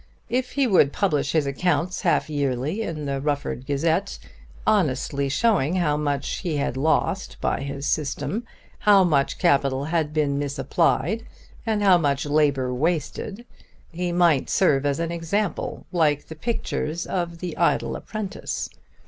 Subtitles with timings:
[0.31, 4.17] If he would publish his accounts half yearly in the Rufford Gazette,
[4.65, 8.43] honestly showing how much he had lost by his system,
[8.79, 11.27] how much capital had been misapplied,
[11.67, 13.45] and how much labour wasted,
[13.91, 18.71] he might serve as an example, like the pictures of 'The Idle Apprentice.'